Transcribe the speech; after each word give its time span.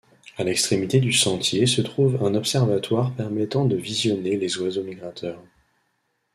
A 0.39 0.43
l'extrémité 0.43 0.99
du 0.99 1.13
sentier 1.13 1.67
se 1.67 1.79
trouve 1.83 2.23
un 2.25 2.33
observatoire 2.33 3.13
permettant 3.13 3.65
de 3.65 3.75
visionner 3.75 4.35
les 4.35 4.57
oiseaux 4.57 4.81
migrateurs. 4.81 5.39